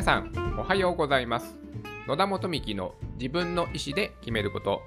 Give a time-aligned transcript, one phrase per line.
[0.00, 1.58] 皆さん、おはようございます。
[2.08, 4.80] 野田元美希の自分の意思で決めること。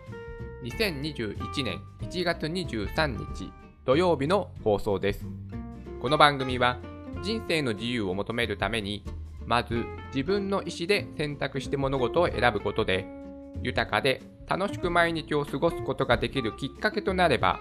[0.64, 3.06] 2021年1月23
[3.36, 3.54] 日
[3.86, 5.28] 土曜日の放送です。
[6.02, 6.80] この番組は
[7.22, 9.06] 人生の自由を求めるために、
[9.46, 9.86] まず
[10.16, 13.06] 自分の意思で選択して物事を選ぶことで、
[13.62, 17.60] 豊かで楽しく毎日を過ごすことができるきっかけとなれば、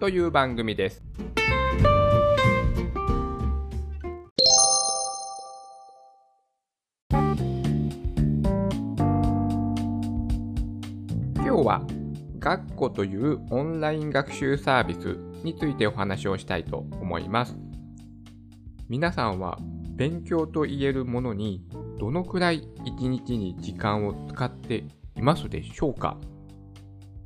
[0.00, 1.04] という番組です。
[12.46, 17.56] 学校というオンライン学習サービスについてお話をしたいと思います。
[18.88, 19.58] 皆さんは
[19.96, 21.64] 勉強と言えるものに
[21.98, 24.84] どのくらい一日に時間を使って
[25.16, 26.18] いますでしょうか？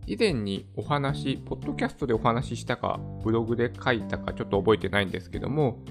[0.07, 5.85] 以前にお話、ポッドキャストでお話ししたか、ブログで書いたかちょっと覚えてないんですけども、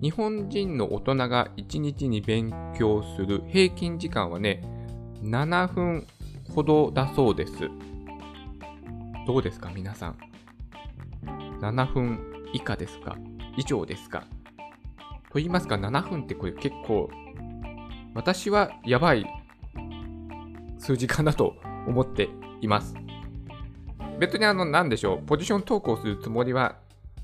[0.00, 4.62] 日本人の大人が1日に勉強する平均時間はね、
[5.24, 6.06] 7分
[6.54, 7.68] ほどだそうです。
[9.28, 10.16] どうですか、皆さん。
[11.60, 12.18] 7分
[12.54, 13.18] 以下ですか？
[13.58, 14.24] 以上ですか？
[15.30, 17.10] と言いますか、7分ってこれ結構、
[18.14, 19.26] 私はやばい
[20.78, 21.56] 数字かなと
[21.86, 22.30] 思って
[22.62, 22.94] います。
[24.18, 26.76] 別にあの、なんでしょう、ポジション投稿するつもりは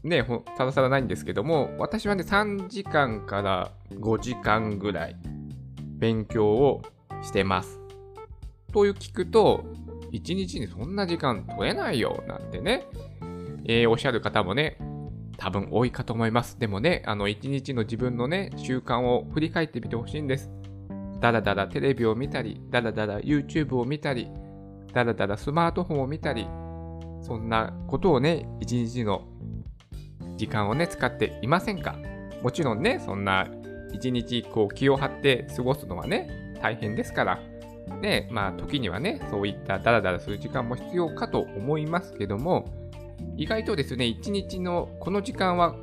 [0.02, 0.26] ね、
[0.58, 5.16] さらさらないんですけども、私はね、3時間から5時間ぐらい
[5.80, 6.82] 勉強を
[7.22, 7.80] してます。
[8.74, 9.64] という聞くと、
[10.14, 12.86] 1日にそんな時間取れないよ、なんてね、
[13.66, 14.78] えーおっしゃる方もね、
[15.36, 16.58] 多分多いかと思います。
[16.58, 20.50] でもね、あの、1日の自分のね、習慣を振り返ってみてほしいんです。
[21.20, 24.28] だらだらテレビを見たり、だらだら YouTube を見たり、
[24.92, 26.46] だらだらスマートフォンを見たり、
[27.20, 29.26] そんなことをね、1日の
[30.36, 31.96] 時間をね、使っていませんか？
[32.42, 33.48] もちろんね、そんな
[33.92, 37.40] 1日こう気を張って過ごすのはね、大変ですから、
[38.00, 42.66] ね、まあ時にはね、そういったダラダラする時間も必要かと思いますけども、
[43.36, 45.74] 意外とですね、1日のこの時間は、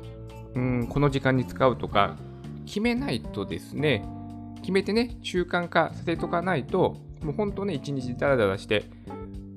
[0.54, 2.16] うん、この時間に使うとか、
[2.66, 4.04] 決めないとですね、
[4.60, 8.84] 決めてね、習慣化させとかないと、もう本当ね、1日ダラダラして、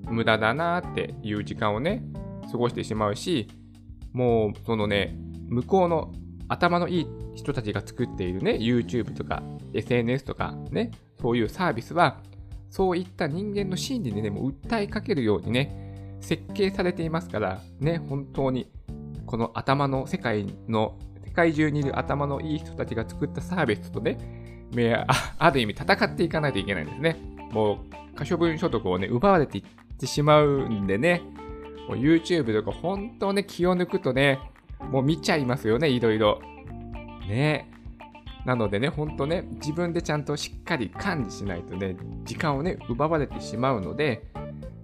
[0.10, 2.04] 無駄だなっていう時間をね、
[2.52, 3.48] 過ごしてしまうし、
[4.14, 5.16] もうそのね、
[5.48, 6.14] 向こうの
[6.48, 10.92] 頭のいい人たちが作っているね、YouTube とか SNS とかね、
[11.22, 12.22] そういうサービスは、
[12.76, 18.70] そういった人間の心理にね、もう訴えかけるようにね、設計されていますから、ね、本当に、
[19.26, 24.18] この頭の世界の、世界中にいる頭のいい人たちが作ったサービスとね、
[25.38, 27.16] ある意味戦っていかないといけないんですね。
[27.54, 27.78] もう、
[28.14, 31.22] 可処分所得をね、奪われていってしまうんでね、
[31.88, 34.38] YouTube とか本当ね、気を抜くとね、
[34.92, 36.42] もう見ちゃいますよね、いろいろ。
[37.26, 37.72] ね
[38.46, 44.28] なのでね、ほんとね、自分でちゃんとしっかり管理しないとね、時間をね、奪われてしまうので、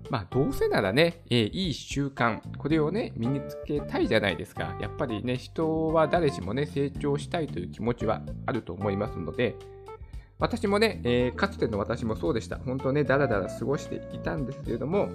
[0.10, 4.76] まあ、どうせならね、えーいい習慣、これをね、身につけたいじゃないですか。
[4.82, 9.56] やっぱりね、人は誰しもね、成長したいという気持ちはあると思いますので、
[10.38, 12.58] 私もね、えーかつての私もそうでした。
[12.58, 15.10] 本当ね、だらだら過ごしていたんですけれども、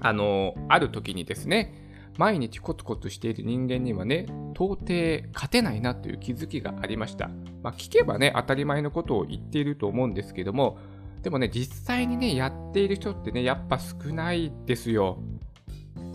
[0.00, 1.74] あのある時にですね、
[2.16, 7.28] 毎日コツコツしている人間にはね、到底勝てないなという気づきがありました。
[7.62, 10.78] まあ、聞けばね、当たり前のことを言っていると思うんですけども、
[11.22, 15.18] でもね、実際にね、やっている人ってね、やっぱ少ないですよ。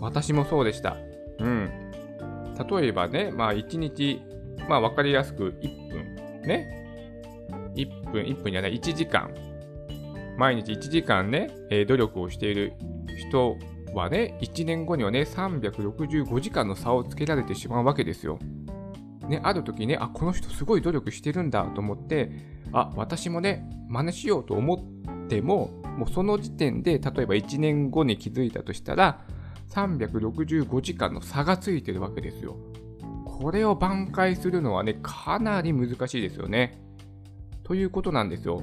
[0.00, 0.96] 私もそうでした。
[1.38, 1.70] うん。
[2.80, 4.20] 例えばね、まあ1日、
[4.68, 6.82] まあ分かりやすく1分、ね。
[7.76, 9.30] 1分、1分じゃない、1時間。
[10.36, 12.72] 毎日1時間ね、えー努力をしている
[13.28, 13.56] 人
[13.94, 18.38] はね、1年後にはね、365時間の差をつけられてしまうわけですよ。
[19.28, 22.32] ね、ある時ね、あ、この人すごい努力してるんだと思って、
[22.72, 29.24] あ、私もね、真似しようと思っても、もうその時点で、例えば1年後に気づいたとしたら、
[29.70, 32.56] 365時間の差がついてるわけですよ。
[33.24, 36.78] これを挽回するのはね、かなり難しいですよね。
[37.64, 38.60] ということなんですよ。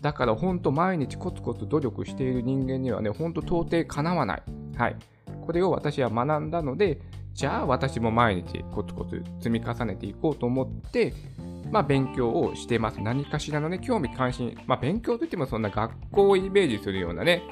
[0.00, 4.42] だから本当毎日コツコツ努力している人間にはね、本当到底かなわない。
[4.76, 4.96] はい。
[5.44, 7.00] これを私は学んだので、
[7.34, 11.12] じゃあ私も毎日コツコツ積み重ねていこうと思って、
[11.70, 13.00] まあ勉強をしてます。
[13.00, 14.56] 何かしらのね、興味関心。
[14.66, 17.42] まあ勉強といってもそんな学校をイメージするようなね、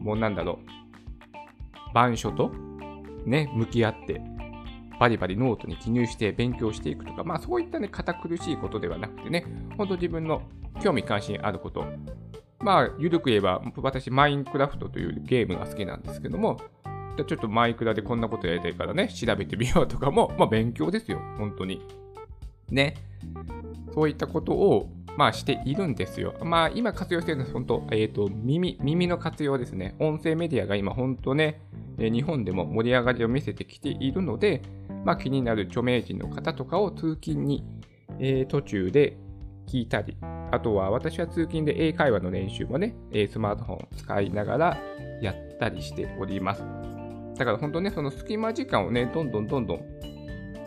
[0.00, 1.90] もうなんだろう。
[1.90, 2.50] 板書と
[3.24, 4.20] ね、向き合って、
[4.98, 9.44] バリバリノートに記入して勉強していくとか、まあそういったね、堅苦しいことではなくてね、
[9.76, 10.42] 本当自分の
[10.82, 11.84] 興味関心あること。
[12.58, 16.58] まあ、ゆるく言えば、私、マインクラフトというゲームが好きなんですけども、
[17.16, 21.80] ちょっとマイクラでこんなことやりたいからね、調べてみようとかも、まあ勉強ですよ、本当に。
[22.70, 22.94] ね。
[23.94, 26.34] そういったことをまあ、しているんですよ。
[26.42, 29.94] まあ、今活用しているのは本当、えっ、ー、と、耳、耳の活用ですね。
[29.98, 31.62] 音声メディアが今本当ね、
[31.98, 34.62] 日本でも盛り上がりを見せてきているので、
[35.04, 37.64] まあ、気になる著名人の方とかを通勤に、
[38.18, 39.16] えー、途中で
[39.66, 40.16] 聞いたり、
[40.52, 42.94] あとは私は通勤で英会話の練習もね、
[43.30, 44.78] スマートフォンを使いながら
[45.22, 46.62] やったりしております。
[47.36, 49.95] だから本当ね、その隙間時間をね、どんどんどんどん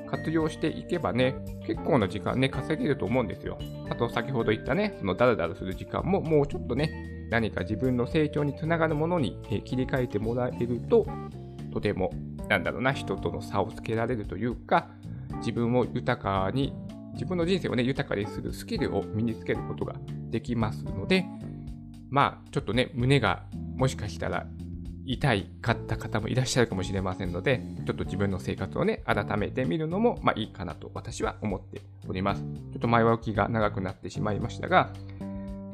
[0.09, 1.35] 活用していけばね、
[1.65, 3.57] 結構な時間ね、稼げると思うんですよ。
[3.89, 11.05] あと先ほど言ったね、そのダラダラする時間ももうちょっとね、何か自分の成長につながるものに切り替えてもらえると、
[11.71, 12.11] とても、
[12.47, 14.89] なんだろうな、人との差をつけられるというか、
[15.37, 16.73] 自分を豊かに
[17.13, 19.95] 自分の人生をね、豊かにするスキルを身につけることが
[20.29, 21.25] できますので、
[22.09, 23.43] まあ、ちょっとね、胸が
[23.75, 24.47] もしかしたら
[25.11, 32.43] 痛いかった方もいらっしゃるかもしれませんので、ちょっと自分の生活をね、改めてみるのも、まあいいかなと私は思っております。
[32.43, 34.93] ちょっと前置きが長くなってしまいましたが、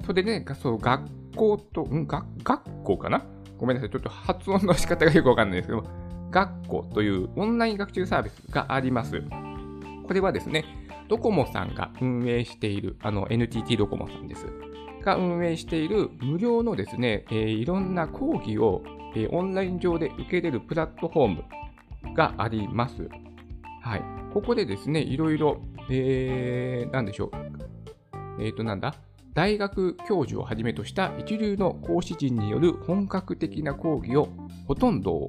[0.06, 1.04] それでね、そう学
[1.36, 2.08] 校と、ん？
[2.08, 3.26] 学学校かな？
[3.58, 5.86] ごめんなさい、ちょっと発音の仕方がよくわかんないですけど
[6.32, 9.22] 学校というオンライン学習サービスがあります。
[10.08, 10.64] これはですね、
[11.10, 14.46] ドコモさんが運営している、あの NTT ドコモさんです。
[15.06, 18.84] が運営している無料のですね、えー、いろんな講義を、
[19.16, 21.28] えー、オンライン上で受けれるプラットフォー
[22.08, 23.08] ムがあります。
[23.82, 24.04] はい。
[24.34, 27.32] ここでですね、いろいろ、えー、なんでしょ
[28.38, 28.44] う。
[28.44, 28.96] えっ、ー、と、なんだ？
[29.34, 34.30] 大学教授をはじめとした一流の講師陣による本格的な講義を
[34.66, 35.28] ほとんど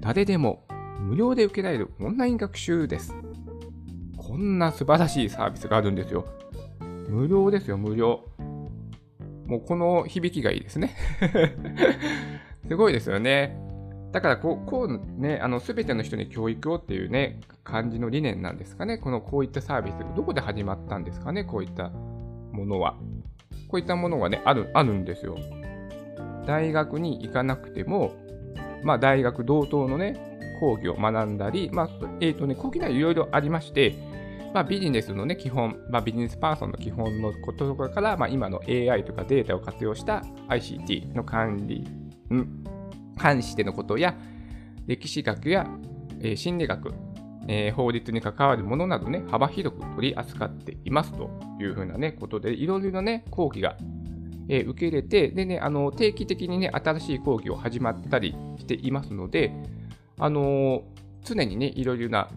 [0.00, 0.64] 誰でも
[1.00, 3.14] 無料で受けられるオンライン学習です。
[4.16, 6.24] こんな素晴らしいサービスがあるんですよ。
[7.08, 8.24] 無料ですよ、無料。
[9.52, 10.96] もうこの響きがいいですね。
[12.68, 13.54] すごいですよね。
[14.10, 18.96] だからこう、こうね、あの、すべての人に教育をっていうね、感じの理念なんですかね。
[18.96, 22.96] この、こういったサービス、どこで始まったんですかね、こういったものは。
[23.68, 25.36] こういったものがね、ある、あるんですよ。
[26.46, 28.12] 大学に行かなくても、
[28.82, 31.88] まあ、大学同等のね、講義を学んだり、まあ、
[32.20, 33.96] えっ、ー、とね、講義内いろいろありまして、
[34.52, 41.84] まあ、ビジネスのね、基本、まあ、ビジネスパーソンの基本のことから、まあ、今の AI とかデータを活用した ICT の管理、
[42.30, 42.64] うん、
[43.16, 44.14] 関してのことや、
[44.86, 45.66] 歴史学や、
[46.20, 46.92] えー、心理学、
[47.48, 53.76] えー、法律に関わるものなどね、幅広く取り扱っていますというふうなね、ことで、いろいろなね、講義が、
[54.48, 59.52] えー、受け入れて、でね、あの、定期的にね、新しい講義を始まったりしていますので、
[60.18, 60.84] あの
[61.24, 62.28] 常にね、いろいろな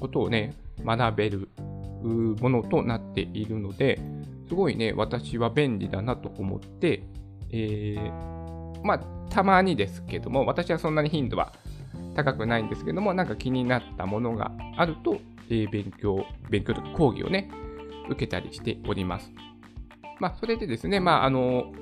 [0.00, 1.48] ことをね、学べる
[2.40, 4.00] ものとなっているので、
[4.48, 7.02] すごいね、私は便利だなと思って、
[7.50, 8.98] えー、まあ、
[9.30, 11.52] たまにですけども、私はそんなに頻度は
[12.14, 15.18] 高くないんですけども、なんか気になったものがあると、
[15.50, 17.50] えー、勉強、勉強とか講義をね、
[18.08, 19.30] 受けたりしております。
[20.18, 21.72] まあ、それでですね、まあ、あの、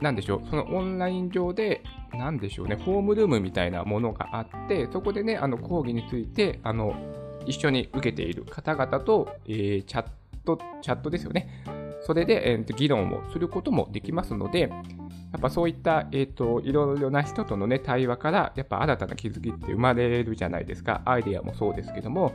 [0.00, 1.82] なんでしょう、そのオンライン上で、
[2.12, 6.94] なんでしょうね、ホームルームみたいなものがあって、そこでね、あの講義について、あの、
[7.46, 10.06] 一緒に受けている方々と、えー、チャッ
[10.44, 11.64] ト、チャットですよね。
[12.02, 21.00] それで、えー、議論をすることもできますので、やっぱそういった、え、ー、と、いろいろな人とのね、対話から、やっぱ新たな気づきって生まれるじゃないですか。
[21.06, 22.32] アイデアもそうですけども、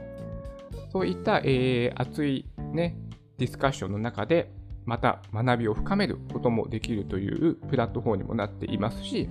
[0.92, 2.98] そういった、えー、熱いね、
[3.38, 4.52] ディスカッションの中で、
[4.86, 9.30] また学びを深めることもできるというプラットフォームにもなっていますし、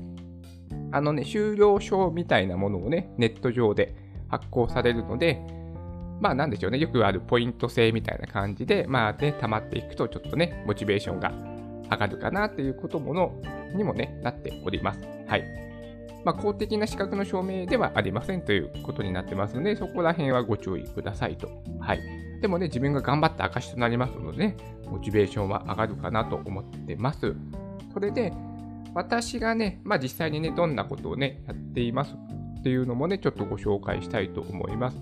[0.93, 3.97] あのね、終了証みたいなものをね、ネット上で
[4.29, 5.43] 発行されるので、
[6.21, 11.33] まあなんでしょうね、よくあるポイント制みたいな感じで、まあね、溜まっていくとちょっとね、モチベーションが
[11.91, 13.33] 上がるかなっていうこともの
[13.75, 15.01] にもね、なっております。
[15.27, 15.67] はい。
[16.25, 21.49] まあ、公的な資格の証明ではありませんということになってますので、そこら辺はご注意くださいと。
[21.79, 22.01] はい。
[22.41, 24.57] でもね、自分が頑張った証となりますのでね、
[24.91, 27.35] モチベーションは上がるかなと思ってます。
[27.93, 28.33] それで、
[28.93, 32.17] 私がね、まあ実際にね、どんなことをね、やっています
[32.59, 34.99] っていうのもね、ちょっとご紹介したいと思います。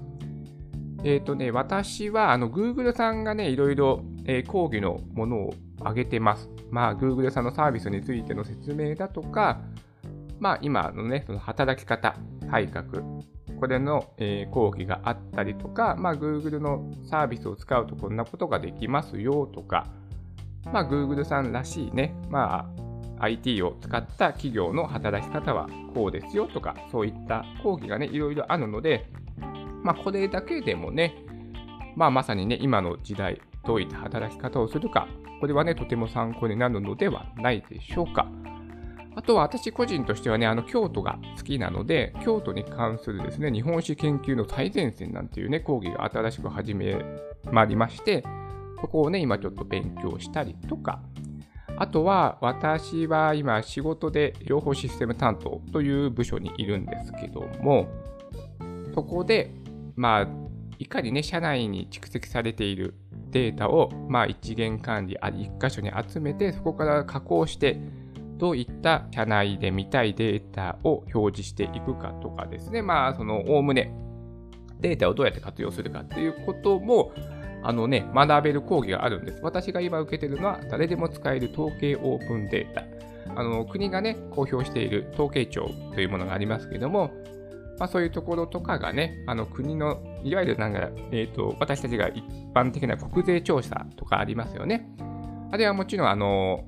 [1.04, 6.48] えっ、ー、とね、私は、あの、Google さんがね、いろいろ、えー、講義のものを上げてます。
[6.70, 9.60] まあ、Google さんのサービスについての説明だとか、
[10.40, 12.16] まあ、今のね、その働き方
[12.50, 13.02] 改革、
[13.60, 19.86] これの、えー、講義があったりとか、まあ、Google のサービスを使うとこんなことができますよとか、
[20.72, 22.66] まあ、Google さんらしいね、ま
[23.18, 29.06] あ、IT を使った企業の働き方はこうですよとか、そういった講義がね、いろいろあるので、
[29.84, 31.14] まあ、これだけでもね、
[31.94, 35.06] まあ、まさにね、今の時代、どういった働き方をするか、
[35.40, 38.26] これはね、とても参考になるのではないでしょうか。
[39.14, 46.96] あとは私個人としてはね、あの京都が好きなので、京都に関するですね、日本史研究の最前線なんていうね、講義が新しく始め
[47.52, 48.24] まりまして、
[48.80, 51.00] そこをね、今ちょっと勉強したりとか、
[51.76, 57.88] あとは私は今仕事で情報システム担当という部署にいるんですけども、
[58.94, 59.50] そこで、
[59.96, 60.28] まあ、
[60.78, 62.94] いかにね、社内に蓄積されている
[63.30, 67.80] データを、まあ、一元管理あ、一箇所に集めて、そこから加工して、
[68.36, 73.94] どういった社内で見たいデータを表示していくかとかですね、まあ、その、おおむね、
[74.80, 77.12] データをどうやって活用するかっていうことも、
[77.62, 79.40] あのね、学べる講義があるんです。
[79.42, 82.84] 私が今受けてるのは、誰でも使える統計オープンデータ。
[83.36, 87.10] あの国がね、公表している統計庁というものがありますけれども、
[87.78, 94.88] まあ、そういうところとかがね、あの国の、いわゆるなんか、えーと、私たちが一般的な国税調査とかありますよね。
[95.50, 96.64] あれはもちろん、あの、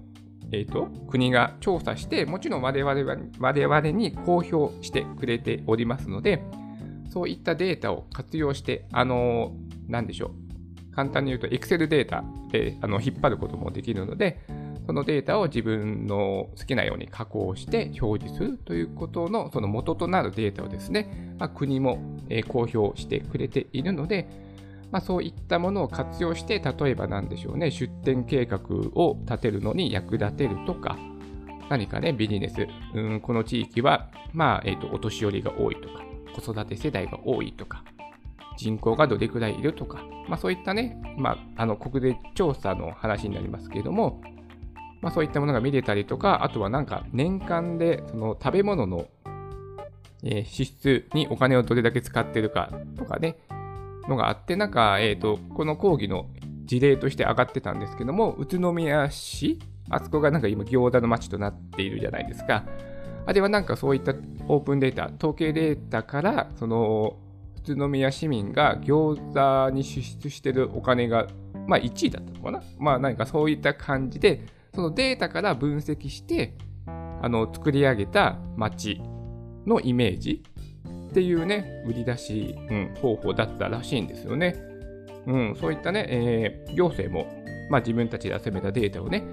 [0.52, 6.42] えーと、国が調査して、もちろん我々我々に公表してくれておりますので、
[7.08, 9.52] そういったデータを活用して、あの、
[9.88, 10.32] なんでしょ
[10.92, 14.40] う、簡単に言うと Excel データであの引っ張ることもできるので、
[14.87, 21.99] そのデータを自分の好きなように加工して表示するということのその元となるデータをですね、まあ、国も
[22.49, 24.28] 公表してくれているので、
[24.93, 28.61] まあ、そういったものを活用して、例えば何でしょうね、出店計画
[28.95, 30.97] を立てるのに役立てるとか、
[31.69, 36.05] 何かね、ビジネス、うん、この地域は、まあ、えっ、ー、と、お年寄りが多いとか、
[36.40, 37.85] 子育て世代が多いとか、
[38.57, 44.21] 人口がどれくらいいるとか、まあ、そういったね、まあ、あの国税調査の話になりますけれども、
[45.06, 49.06] まあ、そういったものが見れたりとか、あとはなんか年間でその食べ物の、
[50.25, 53.36] え、支出にお金をどれだけ使ってるかとかね、
[54.08, 56.26] のがあって、なんか、えっ、と、この講義の
[56.64, 59.60] 事例として上がってたんですけども、宇都宮市、
[59.90, 62.64] あそこがなんか今餃子の街となっているじゃないですか。
[63.26, 64.12] あれはなんかそういった
[64.48, 67.16] オープンデータ、統計データから、その
[67.64, 71.28] 宇都宮市民が餃子に支出してるお金が、
[71.68, 76.52] まあ、1位だったのかなまあ何かそういった感じで、そのデータから分析して、
[76.87, 79.00] あの、作り上げた街
[79.64, 80.45] のイメージ
[81.09, 84.54] っていうね、売り出し、うん、方法だったらしいんですよね。
[85.26, 87.26] うん、そういったね、えー、行政も、
[87.71, 89.25] まあ自分たちで集めたデータをね、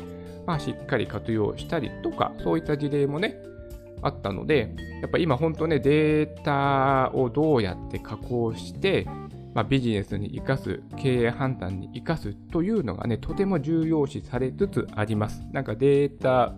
[0.47, 3.35] まあしっかり活用したりとか、そういった事例もね、
[4.01, 9.05] あったので、やっぱ今本当ね、データをどうやって加工して、
[9.53, 15.43] まあ、ビジネスに生かす、経営判断に生かすというのがね、とても重要視されつつあります。
[15.51, 16.53] なんかデータ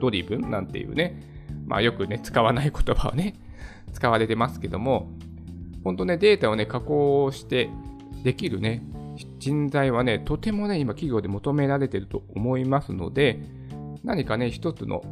[0.00, 1.22] ドリブンなんていうね、
[1.66, 3.34] まあよくね、使わない言葉をね、
[3.92, 5.10] 使われてますけども、
[5.84, 7.70] 本当ね、データをね、加工して
[8.24, 8.82] できるね、
[9.38, 13.40] 人材はね、とてもね、今企業で求められてると思いますので、
[14.02, 15.02] 何かね、一つの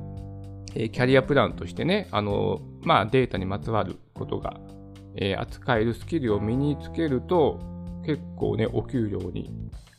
[0.75, 4.61] キャリアプランとしてね、あのまあ、データにまつわることが、
[5.17, 7.59] えー、扱えるスキルを身につけると、
[8.05, 9.51] 結構ね、お給料に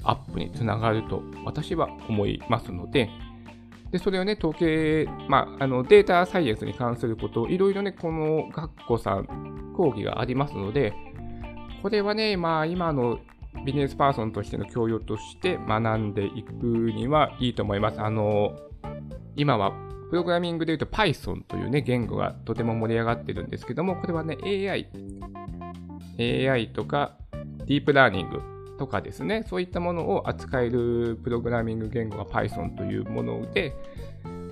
[0.04, 3.10] アップにつながると私は思いますので、
[3.92, 10.94] でそれをね、統計、まあ、あのデータサイエンスに関することをいろいろね、この学校さん、講義がありますので、
[11.82, 13.20] これはね、まあ、今の
[13.66, 18.00] ビジネスパーソンとしての教養として学んでいくにはいいと思います。
[18.00, 18.58] あの、
[19.36, 19.74] 今は
[20.12, 24.90] プログラミングで言うと Python というね、言語がとても盛り上がってるんですけども、これはね、AI、
[26.50, 27.16] AI とか
[27.66, 28.42] ディープラーニング
[28.78, 33.74] とかですね、そういったものを扱えるプログラミング言語が Python というもので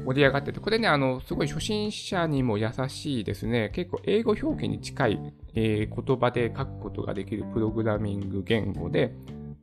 [0.06, 9.14] 盛り上がってて、これね、あの、すごい初心者にも優しいですね、結構英語表記に近い、えー、言葉で書くことができるプログラミング言語で、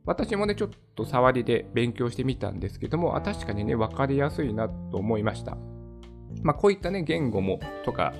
[0.05, 5.57] 私もね、ちょっと触りで勉強してみたんですけども、あ確かにね、わかりやすいなと思いました。
[6.43, 8.13] まあ、こういったね、言語もとか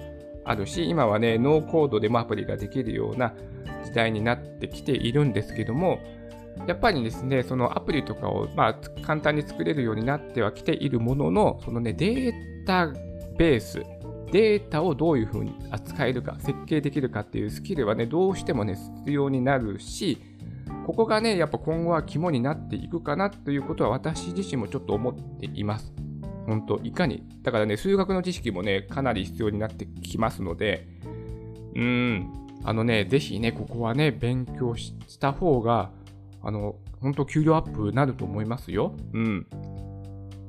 [0.46, 3.34] あるし、今はね、ノーコードでもアプリができるような
[3.84, 6.00] 時代になってきているんですけども、
[6.66, 12.34] やっぱりですね、そのアプリとかを、まあ、簡単に作れるようになってはきているものの、そのね、デー
[12.66, 12.88] タ
[13.38, 13.84] ベース、
[14.32, 20.18] データをどういうふうに扱えるか、設計できるかっていうスキルはね、どうしてもね、必要になるし、
[20.86, 25.94] ここがね、やっぱ今後は肝になっていくかなということは私自身もちょっと思っています。
[26.48, 27.24] 本当いかに。
[27.44, 30.88] だからね、数学の知識もね、かなり必要になってきますので、
[31.76, 35.92] うん、あのね、ぜひね、ここはね、勉強した方が、
[36.42, 38.96] あの、本当給料アップになると思いますよ。
[39.14, 39.48] うん。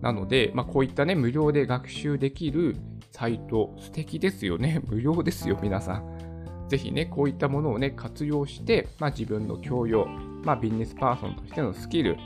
[0.01, 2.77] なので、まあ、こういったね、無料で学習できる
[3.11, 4.81] サイト、素敵ですよね。
[4.89, 6.69] 無料ですよ、皆さん。
[6.69, 10.07] ぜひね、こういったものをね、活用して、まあ、自分の教養、
[10.45, 12.17] まあ、ビジネスパーソンとしてのスキル、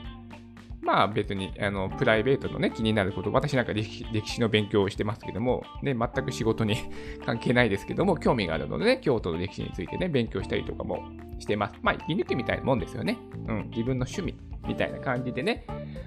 [0.82, 6.76] まあ別にあのプライベートのね気になること、私なんか歴史の勉強をしてますけども、ね、全く仕事に
[7.24, 11.04] 関係ないですけども、興味があるのでね、京都の歴史についてね、勉強したりとかも
[11.38, 11.74] してます。
[11.82, 13.18] まあ、息抜きみたいなもんですよね。
[13.46, 14.34] うん、自分の趣味
[14.66, 15.64] みたいな感じでね、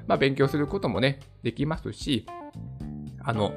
[0.08, 2.26] まあ、勉強することもね、できますし、
[3.24, 3.54] あの、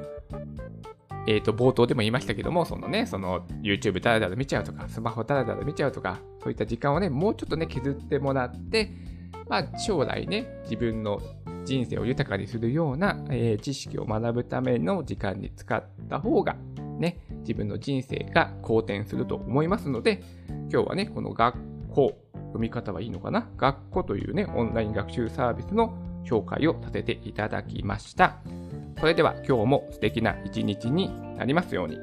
[1.27, 8.91] えっ、ー、と、冒頭でも言いましたけども、そのね、その YouTube ダラダラ見ちゃうとか、スマホダラダラ見ちゃうとか、そういった時間をね、もうちょっとね、削ってもらって、
[9.47, 11.19] まあ、将来ね、自分の
[11.65, 16.55] 人生を豊かにするような、えー、知識を学ぶための時間に使った方が、
[16.99, 20.21] ね、自分の人生が好転すると思いますので、
[20.71, 21.57] 今日はね、この学
[21.89, 23.47] 校、読み方はいいのかな？
[23.57, 28.37] 学校というね、オンライン学習サービスの紹介をさせていただきました。
[28.99, 31.97] それでは今日も素敵な一日になりますように。